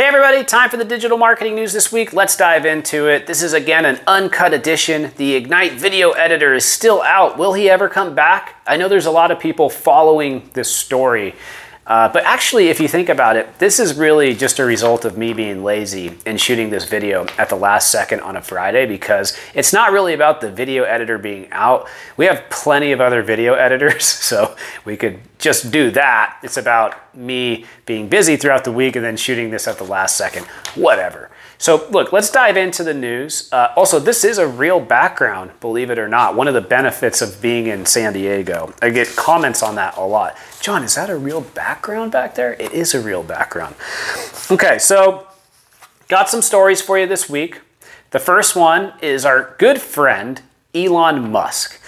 Hey 0.00 0.06
everybody, 0.06 0.44
time 0.44 0.70
for 0.70 0.78
the 0.78 0.84
digital 0.86 1.18
marketing 1.18 1.54
news 1.54 1.74
this 1.74 1.92
week. 1.92 2.14
Let's 2.14 2.34
dive 2.34 2.64
into 2.64 3.06
it. 3.06 3.26
This 3.26 3.42
is 3.42 3.52
again 3.52 3.84
an 3.84 4.00
uncut 4.06 4.54
edition. 4.54 5.10
The 5.18 5.34
Ignite 5.34 5.74
video 5.74 6.12
editor 6.12 6.54
is 6.54 6.64
still 6.64 7.02
out. 7.02 7.36
Will 7.36 7.52
he 7.52 7.68
ever 7.68 7.86
come 7.86 8.14
back? 8.14 8.54
I 8.66 8.78
know 8.78 8.88
there's 8.88 9.04
a 9.04 9.10
lot 9.10 9.30
of 9.30 9.38
people 9.38 9.68
following 9.68 10.48
this 10.54 10.74
story. 10.74 11.34
Uh, 11.90 12.08
but 12.08 12.22
actually, 12.22 12.68
if 12.68 12.78
you 12.78 12.86
think 12.86 13.08
about 13.08 13.34
it, 13.34 13.58
this 13.58 13.80
is 13.80 13.98
really 13.98 14.32
just 14.32 14.60
a 14.60 14.64
result 14.64 15.04
of 15.04 15.18
me 15.18 15.32
being 15.32 15.64
lazy 15.64 16.16
and 16.24 16.40
shooting 16.40 16.70
this 16.70 16.84
video 16.84 17.26
at 17.36 17.48
the 17.48 17.56
last 17.56 17.90
second 17.90 18.20
on 18.20 18.36
a 18.36 18.40
Friday 18.40 18.86
because 18.86 19.36
it's 19.54 19.72
not 19.72 19.90
really 19.90 20.14
about 20.14 20.40
the 20.40 20.48
video 20.48 20.84
editor 20.84 21.18
being 21.18 21.50
out. 21.50 21.88
We 22.16 22.26
have 22.26 22.48
plenty 22.48 22.92
of 22.92 23.00
other 23.00 23.24
video 23.24 23.54
editors, 23.66 24.04
so 24.04 24.54
we 24.84 24.96
could 24.96 25.18
just 25.40 25.72
do 25.72 25.90
that. 25.90 26.38
It's 26.44 26.56
about 26.56 27.12
me 27.16 27.64
being 27.86 28.08
busy 28.08 28.36
throughout 28.36 28.62
the 28.62 28.70
week 28.70 28.94
and 28.94 29.04
then 29.04 29.16
shooting 29.16 29.50
this 29.50 29.66
at 29.66 29.76
the 29.76 29.84
last 29.84 30.16
second. 30.16 30.46
Whatever. 30.76 31.28
So, 31.60 31.86
look, 31.90 32.10
let's 32.10 32.30
dive 32.30 32.56
into 32.56 32.82
the 32.82 32.94
news. 32.94 33.50
Uh, 33.52 33.70
also, 33.76 33.98
this 33.98 34.24
is 34.24 34.38
a 34.38 34.48
real 34.48 34.80
background, 34.80 35.50
believe 35.60 35.90
it 35.90 35.98
or 35.98 36.08
not. 36.08 36.34
One 36.34 36.48
of 36.48 36.54
the 36.54 36.62
benefits 36.62 37.20
of 37.20 37.42
being 37.42 37.66
in 37.66 37.84
San 37.84 38.14
Diego. 38.14 38.72
I 38.80 38.88
get 38.88 39.14
comments 39.14 39.62
on 39.62 39.74
that 39.74 39.98
a 39.98 40.00
lot. 40.00 40.38
John, 40.62 40.82
is 40.82 40.94
that 40.94 41.10
a 41.10 41.16
real 41.18 41.42
background 41.42 42.12
back 42.12 42.34
there? 42.34 42.54
It 42.54 42.72
is 42.72 42.94
a 42.94 43.00
real 43.02 43.22
background. 43.22 43.74
Okay, 44.50 44.78
so 44.78 45.26
got 46.08 46.30
some 46.30 46.40
stories 46.40 46.80
for 46.80 46.98
you 46.98 47.06
this 47.06 47.28
week. 47.28 47.60
The 48.12 48.18
first 48.18 48.56
one 48.56 48.94
is 49.02 49.26
our 49.26 49.54
good 49.58 49.82
friend, 49.82 50.40
Elon 50.74 51.30
Musk. 51.30 51.78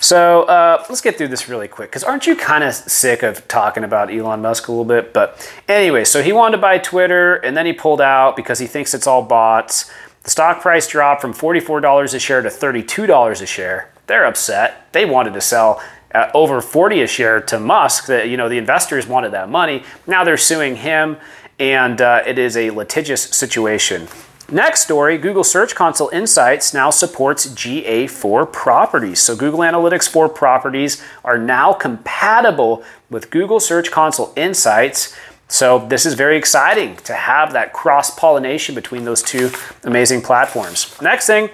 So 0.00 0.42
uh, 0.44 0.84
let's 0.88 1.00
get 1.00 1.18
through 1.18 1.28
this 1.28 1.48
really 1.48 1.66
quick 1.66 1.90
because 1.90 2.04
aren't 2.04 2.26
you 2.26 2.36
kind 2.36 2.62
of 2.62 2.72
sick 2.74 3.24
of 3.24 3.46
talking 3.48 3.82
about 3.82 4.12
Elon 4.12 4.40
Musk 4.42 4.68
a 4.68 4.72
little 4.72 4.84
bit? 4.84 5.12
But 5.12 5.52
anyway, 5.66 6.04
so 6.04 6.22
he 6.22 6.32
wanted 6.32 6.56
to 6.56 6.62
buy 6.62 6.78
Twitter 6.78 7.34
and 7.36 7.56
then 7.56 7.66
he 7.66 7.72
pulled 7.72 8.00
out 8.00 8.36
because 8.36 8.60
he 8.60 8.66
thinks 8.66 8.94
it's 8.94 9.08
all 9.08 9.22
bots. 9.22 9.90
The 10.22 10.30
stock 10.30 10.60
price 10.60 10.86
dropped 10.86 11.20
from 11.20 11.34
$44 11.34 12.14
a 12.14 12.18
share 12.18 12.42
to 12.42 12.48
$32 12.48 13.42
a 13.42 13.46
share. 13.46 13.90
They're 14.06 14.24
upset. 14.24 14.92
They 14.92 15.04
wanted 15.04 15.34
to 15.34 15.40
sell 15.40 15.82
uh, 16.14 16.30
over 16.32 16.60
40 16.60 17.02
a 17.02 17.06
share 17.06 17.40
to 17.42 17.58
Musk. 17.58 18.06
That 18.06 18.28
you 18.28 18.36
know 18.36 18.48
the 18.48 18.58
investors 18.58 19.06
wanted 19.06 19.32
that 19.32 19.48
money. 19.48 19.84
Now 20.06 20.24
they're 20.24 20.36
suing 20.36 20.76
him, 20.76 21.18
and 21.58 22.00
uh, 22.00 22.22
it 22.26 22.38
is 22.38 22.56
a 22.56 22.70
litigious 22.70 23.22
situation. 23.22 24.08
Next 24.50 24.80
story 24.80 25.18
Google 25.18 25.44
Search 25.44 25.74
Console 25.74 26.08
Insights 26.08 26.72
now 26.72 26.88
supports 26.88 27.48
GA4 27.48 28.50
properties. 28.50 29.20
So, 29.20 29.36
Google 29.36 29.60
Analytics 29.60 30.08
4 30.08 30.30
properties 30.30 31.04
are 31.22 31.36
now 31.36 31.74
compatible 31.74 32.82
with 33.10 33.28
Google 33.28 33.60
Search 33.60 33.90
Console 33.90 34.32
Insights. 34.36 35.14
So, 35.48 35.86
this 35.86 36.06
is 36.06 36.14
very 36.14 36.38
exciting 36.38 36.96
to 36.96 37.12
have 37.12 37.52
that 37.52 37.74
cross 37.74 38.10
pollination 38.18 38.74
between 38.74 39.04
those 39.04 39.22
two 39.22 39.50
amazing 39.84 40.22
platforms. 40.22 40.98
Next 41.02 41.26
thing 41.26 41.50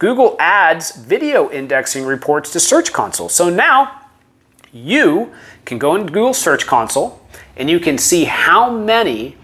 Google 0.00 0.34
adds 0.40 0.96
video 0.96 1.48
indexing 1.48 2.04
reports 2.04 2.50
to 2.54 2.58
Search 2.58 2.92
Console. 2.92 3.28
So, 3.28 3.50
now 3.50 4.00
you 4.72 5.30
can 5.64 5.78
go 5.78 5.94
into 5.94 6.12
Google 6.12 6.34
Search 6.34 6.66
Console 6.66 7.24
and 7.56 7.70
you 7.70 7.78
can 7.78 7.98
see 7.98 8.24
how 8.24 8.68
many 8.68 9.36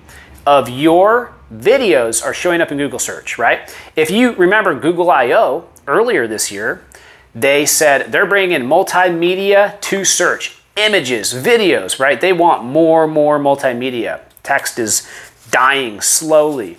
of 0.45 0.69
your 0.69 1.38
videos 1.53 2.25
are 2.25 2.35
showing 2.35 2.61
up 2.61 2.71
in 2.71 2.79
Google 2.79 2.99
search, 2.99 3.39
right? 3.39 3.75
If 3.97 4.11
you 4.11 4.33
remember 4.33 4.79
Google 4.79 5.11
I/O 5.11 5.65
earlier 5.87 6.27
this 6.27 6.51
year, 6.51 6.83
they 7.35 7.67
said 7.67 8.13
they're 8.13 8.27
bringing 8.27 8.63
multimedia 8.63 9.81
to 9.81 10.05
search, 10.05 10.61
images, 10.77 11.33
videos, 11.33 11.99
right? 11.99 12.21
They 12.21 12.33
want 12.33 12.65
more, 12.65 13.07
more 13.07 13.39
multimedia. 13.39 14.21
Text 14.43 14.79
is 14.79 15.09
dying 15.51 16.01
slowly 16.01 16.79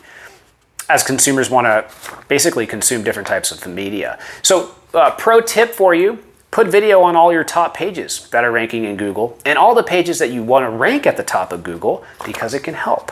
as 0.90 1.04
consumers 1.04 1.50
want 1.50 1.66
to 1.66 1.86
basically 2.28 2.66
consume 2.66 3.04
different 3.04 3.28
types 3.28 3.52
of 3.52 3.66
media. 3.68 4.18
So, 4.42 4.76
uh, 4.94 5.12
pro 5.12 5.40
tip 5.42 5.72
for 5.72 5.94
you 5.94 6.20
Put 6.52 6.68
video 6.68 7.02
on 7.02 7.16
all 7.16 7.32
your 7.32 7.44
top 7.44 7.76
pages 7.76 8.28
that 8.30 8.44
are 8.44 8.52
ranking 8.52 8.84
in 8.84 8.98
Google 8.98 9.38
and 9.46 9.58
all 9.58 9.76
the 9.76 9.84
pages 9.84 10.18
that 10.18 10.32
you 10.32 10.42
want 10.42 10.66
to 10.66 10.70
rank 10.70 11.06
at 11.06 11.16
the 11.16 11.24
top 11.24 11.54
of 11.54 11.62
Google 11.62 12.04
because 12.26 12.56
it 12.56 12.64
can 12.64 12.74
help. 12.74 13.12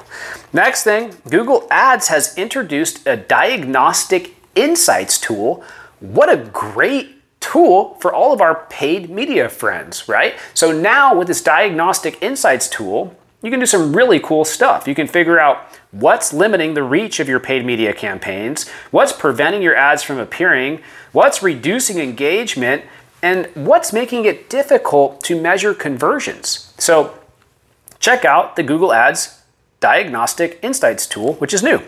Next 0.52 0.84
thing, 0.84 1.14
Google 1.30 1.68
Ads 1.70 2.08
has 2.08 2.36
introduced 2.36 3.06
a 3.06 3.16
diagnostic 3.16 4.36
insights 4.56 5.20
tool. 5.20 5.64
What 6.00 6.30
a 6.30 6.38
great 6.38 7.22
tool 7.40 7.94
for 8.02 8.12
all 8.12 8.34
of 8.34 8.42
our 8.42 8.66
paid 8.70 9.12
media 9.12 9.50
friends, 9.50 10.10
right? 10.10 10.36
So 10.56 10.72
now 10.72 11.16
with 11.16 11.28
this 11.28 11.44
diagnostic 11.44 12.22
insights 12.24 12.68
tool, 12.68 13.16
you 13.44 13.52
can 13.52 13.60
do 13.60 13.68
some 13.68 13.96
really 13.96 14.20
cool 14.20 14.46
stuff. 14.46 14.88
You 14.88 14.96
can 14.96 15.06
figure 15.06 15.40
out 15.40 15.60
what's 15.92 16.34
limiting 16.34 16.74
the 16.74 16.82
reach 16.82 17.20
of 17.20 17.30
your 17.30 17.40
paid 17.40 17.64
media 17.64 17.94
campaigns, 17.94 18.68
what's 18.90 19.14
preventing 19.14 19.62
your 19.62 19.76
ads 19.76 20.02
from 20.02 20.18
appearing, 20.18 20.82
what's 21.12 21.44
reducing 21.44 22.00
engagement, 22.00 22.84
and 23.22 23.48
what's 23.56 23.92
making 23.92 24.26
it 24.26 24.50
difficult 24.50 25.22
to 25.22 25.40
measure 25.40 25.74
conversions. 25.74 26.74
So, 26.78 27.18
check 28.00 28.26
out 28.26 28.56
the 28.56 28.64
Google 28.64 28.94
Ads 28.94 29.42
Diagnostic 29.80 30.60
Insights 30.62 31.06
tool, 31.06 31.34
which 31.36 31.54
is 31.54 31.64
new. 31.64 31.82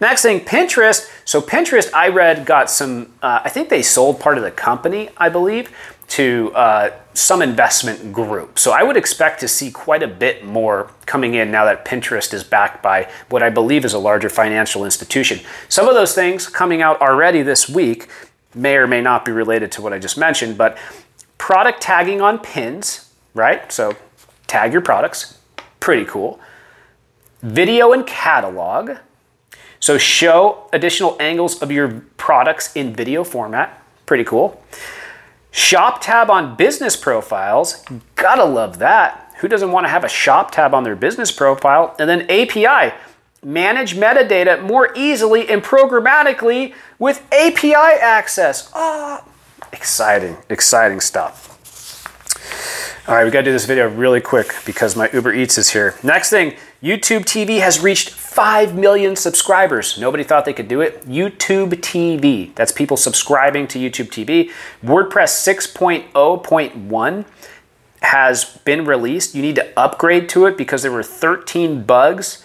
Next 0.00 0.22
thing, 0.22 0.40
Pinterest. 0.40 1.10
So, 1.24 1.40
Pinterest, 1.40 1.92
I 1.92 2.08
read, 2.08 2.46
got 2.46 2.70
some, 2.70 3.12
uh, 3.22 3.40
I 3.44 3.50
think 3.50 3.68
they 3.68 3.82
sold 3.82 4.20
part 4.20 4.38
of 4.38 4.44
the 4.44 4.50
company, 4.50 5.10
I 5.16 5.28
believe, 5.28 5.74
to 6.08 6.50
uh, 6.54 6.90
some 7.14 7.40
investment 7.40 8.12
group. 8.12 8.58
So, 8.58 8.72
I 8.72 8.82
would 8.82 8.96
expect 8.96 9.40
to 9.40 9.48
see 9.48 9.70
quite 9.70 10.02
a 10.02 10.08
bit 10.08 10.44
more 10.44 10.90
coming 11.04 11.34
in 11.34 11.50
now 11.50 11.66
that 11.66 11.84
Pinterest 11.84 12.32
is 12.32 12.42
backed 12.42 12.82
by 12.82 13.10
what 13.28 13.42
I 13.42 13.50
believe 13.50 13.84
is 13.84 13.92
a 13.92 13.98
larger 13.98 14.30
financial 14.30 14.84
institution. 14.84 15.40
Some 15.68 15.88
of 15.88 15.94
those 15.94 16.14
things 16.14 16.48
coming 16.48 16.80
out 16.80 17.00
already 17.02 17.42
this 17.42 17.68
week 17.68 18.08
may 18.54 18.76
or 18.76 18.86
may 18.86 19.00
not 19.00 19.24
be 19.24 19.32
related 19.32 19.72
to 19.72 19.82
what 19.82 19.92
I 19.92 19.98
just 19.98 20.18
mentioned, 20.18 20.58
but 20.58 20.78
product 21.38 21.80
tagging 21.80 22.20
on 22.20 22.38
pins, 22.38 23.12
right? 23.34 23.70
So 23.72 23.96
tag 24.46 24.72
your 24.72 24.82
products, 24.82 25.38
pretty 25.78 26.04
cool. 26.04 26.40
Video 27.42 27.92
and 27.92 28.06
catalog. 28.06 28.98
So 29.78 29.96
show 29.96 30.68
additional 30.72 31.16
angles 31.20 31.62
of 31.62 31.72
your 31.72 32.02
products 32.16 32.74
in 32.76 32.94
video 32.94 33.24
format, 33.24 33.82
pretty 34.04 34.24
cool. 34.24 34.62
Shop 35.50 36.00
tab 36.00 36.30
on 36.30 36.54
business 36.56 36.96
profiles, 36.96 37.84
gotta 38.14 38.44
love 38.44 38.78
that. 38.78 39.34
Who 39.38 39.48
doesn't 39.48 39.72
want 39.72 39.86
to 39.86 39.88
have 39.88 40.04
a 40.04 40.08
shop 40.08 40.50
tab 40.50 40.74
on 40.74 40.84
their 40.84 40.94
business 40.94 41.32
profile? 41.32 41.96
And 41.98 42.10
then 42.10 42.30
API, 42.30 42.94
manage 43.42 43.96
metadata 43.96 44.62
more 44.62 44.92
easily 44.94 45.48
and 45.48 45.62
programmatically 45.62 46.74
with 46.98 47.26
API 47.32 47.74
access. 47.74 48.70
Ah, 48.74 49.24
oh, 49.24 49.68
exciting, 49.72 50.36
exciting 50.48 51.00
stuff. 51.00 51.46
All 53.08 53.14
right, 53.14 53.24
we 53.24 53.30
gotta 53.30 53.46
do 53.46 53.52
this 53.52 53.64
video 53.64 53.88
really 53.88 54.20
quick 54.20 54.54
because 54.66 54.94
my 54.94 55.10
Uber 55.12 55.32
Eats 55.32 55.58
is 55.58 55.70
here. 55.70 55.94
Next 56.02 56.30
thing, 56.30 56.54
YouTube 56.82 57.24
TV 57.24 57.60
has 57.60 57.80
reached 57.80 58.10
5 58.10 58.76
million 58.76 59.16
subscribers. 59.16 59.98
Nobody 59.98 60.22
thought 60.22 60.44
they 60.44 60.52
could 60.52 60.68
do 60.68 60.80
it. 60.80 61.02
YouTube 61.08 61.70
TV, 61.80 62.54
that's 62.54 62.70
people 62.70 62.96
subscribing 62.96 63.66
to 63.68 63.78
YouTube 63.78 64.10
TV. 64.10 64.50
WordPress 64.84 65.32
6.0.1 66.14 67.24
has 68.02 68.44
been 68.64 68.84
released. 68.84 69.34
You 69.34 69.42
need 69.42 69.56
to 69.56 69.72
upgrade 69.78 70.28
to 70.30 70.46
it 70.46 70.56
because 70.56 70.82
there 70.82 70.92
were 70.92 71.02
13 71.02 71.82
bugs 71.82 72.44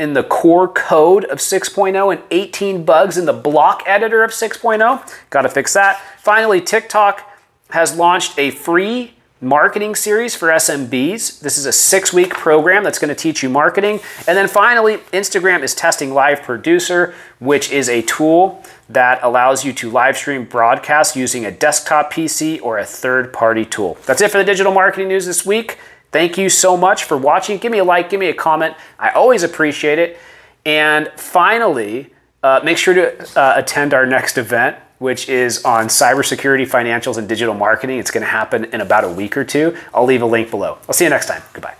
in 0.00 0.14
the 0.14 0.22
core 0.22 0.66
code 0.66 1.24
of 1.26 1.38
6.0 1.38 2.12
and 2.12 2.22
18 2.30 2.84
bugs 2.84 3.18
in 3.18 3.26
the 3.26 3.32
block 3.32 3.82
editor 3.86 4.24
of 4.24 4.30
6.0. 4.30 5.30
Got 5.30 5.42
to 5.42 5.48
fix 5.48 5.74
that. 5.74 6.00
Finally, 6.18 6.62
TikTok 6.62 7.30
has 7.70 7.96
launched 7.96 8.38
a 8.38 8.50
free 8.50 9.12
marketing 9.42 9.94
series 9.94 10.34
for 10.34 10.48
SMBs. 10.48 11.40
This 11.40 11.56
is 11.56 11.66
a 11.66 11.72
six 11.72 12.12
week 12.12 12.30
program 12.30 12.82
that's 12.82 12.98
going 12.98 13.10
to 13.10 13.14
teach 13.14 13.42
you 13.42 13.48
marketing. 13.48 14.00
And 14.26 14.36
then 14.36 14.48
finally, 14.48 14.98
Instagram 15.12 15.62
is 15.62 15.74
testing 15.74 16.12
Live 16.12 16.42
Producer, 16.42 17.14
which 17.38 17.70
is 17.70 17.88
a 17.88 18.02
tool 18.02 18.62
that 18.88 19.20
allows 19.22 19.64
you 19.64 19.72
to 19.74 19.90
live 19.90 20.16
stream 20.16 20.44
broadcast 20.44 21.14
using 21.14 21.44
a 21.44 21.50
desktop 21.50 22.12
PC 22.12 22.60
or 22.62 22.78
a 22.78 22.84
third 22.84 23.32
party 23.32 23.64
tool. 23.64 23.96
That's 24.06 24.20
it 24.20 24.30
for 24.30 24.38
the 24.38 24.44
digital 24.44 24.72
marketing 24.72 25.08
news 25.08 25.26
this 25.26 25.46
week. 25.46 25.78
Thank 26.12 26.36
you 26.36 26.48
so 26.48 26.76
much 26.76 27.04
for 27.04 27.16
watching. 27.16 27.58
Give 27.58 27.70
me 27.70 27.78
a 27.78 27.84
like, 27.84 28.10
give 28.10 28.20
me 28.20 28.28
a 28.28 28.34
comment. 28.34 28.74
I 28.98 29.10
always 29.10 29.42
appreciate 29.42 29.98
it. 29.98 30.18
And 30.66 31.10
finally, 31.16 32.12
uh, 32.42 32.60
make 32.64 32.78
sure 32.78 32.94
to 32.94 33.40
uh, 33.40 33.54
attend 33.56 33.94
our 33.94 34.06
next 34.06 34.36
event, 34.38 34.76
which 34.98 35.28
is 35.28 35.64
on 35.64 35.86
cybersecurity, 35.86 36.68
financials, 36.68 37.16
and 37.16 37.28
digital 37.28 37.54
marketing. 37.54 37.98
It's 37.98 38.10
going 38.10 38.22
to 38.22 38.30
happen 38.30 38.64
in 38.66 38.80
about 38.80 39.04
a 39.04 39.08
week 39.08 39.36
or 39.36 39.44
two. 39.44 39.76
I'll 39.94 40.04
leave 40.04 40.22
a 40.22 40.26
link 40.26 40.50
below. 40.50 40.78
I'll 40.88 40.94
see 40.94 41.04
you 41.04 41.10
next 41.10 41.26
time. 41.26 41.42
Goodbye. 41.52 41.79